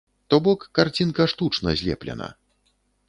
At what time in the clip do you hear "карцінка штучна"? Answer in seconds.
0.79-1.75